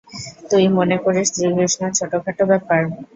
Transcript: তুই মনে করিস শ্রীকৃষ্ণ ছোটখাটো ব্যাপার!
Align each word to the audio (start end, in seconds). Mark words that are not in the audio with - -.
তুই 0.49 0.65
মনে 0.77 0.95
করিস 0.97 1.27
শ্রীকৃষ্ণ 1.31 1.81
ছোটখাটো 1.97 2.43
ব্যাপার! 2.51 2.81